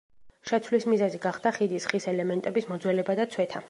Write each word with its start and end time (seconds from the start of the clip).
შეცვლის 0.51 0.87
მიზეზი 0.93 1.21
გახდა 1.27 1.53
ხიდის 1.59 1.87
ხის 1.93 2.11
ელემენტების 2.15 2.71
მოძველება 2.75 3.23
და 3.23 3.33
ცვეთა. 3.37 3.59